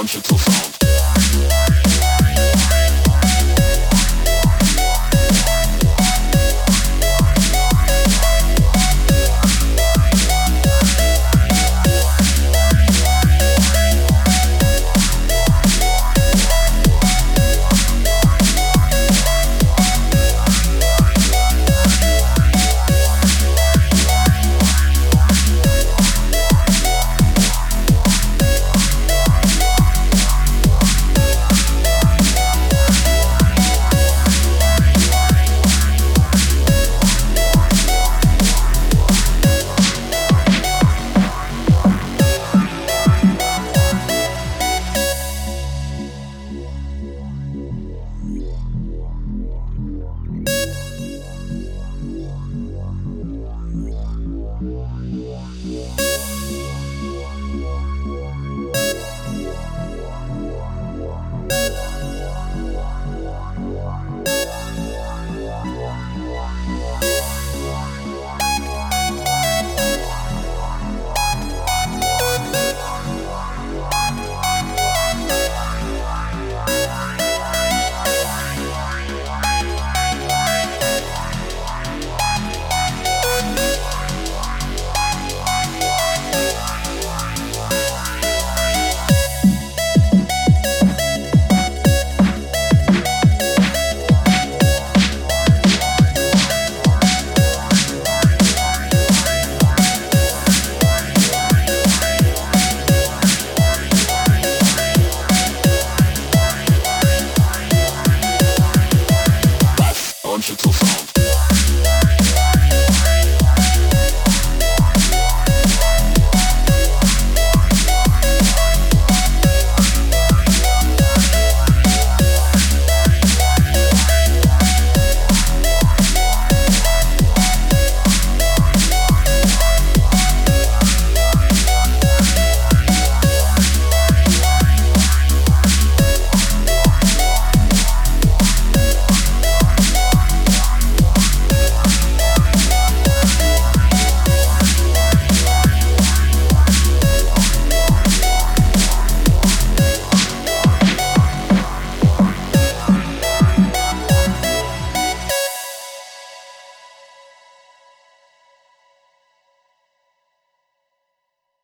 [0.00, 0.59] want you to come.